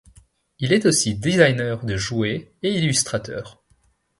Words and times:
Il 0.57 0.73
est 0.73 0.87
aussi 0.87 1.13
désigneur 1.13 1.85
de 1.85 1.95
jouets 1.95 2.55
et 2.63 2.73
illustrateur. 2.79 3.63